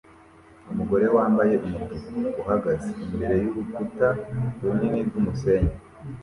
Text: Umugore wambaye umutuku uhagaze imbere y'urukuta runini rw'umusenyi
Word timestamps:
Umugore 0.71 1.05
wambaye 1.15 1.53
umutuku 1.65 1.97
uhagaze 2.41 2.89
imbere 3.05 3.35
y'urukuta 3.43 4.07
runini 4.61 4.99
rw'umusenyi 5.07 5.75